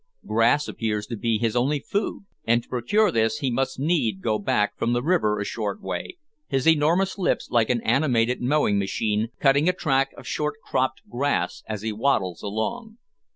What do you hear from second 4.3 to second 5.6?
back from the river a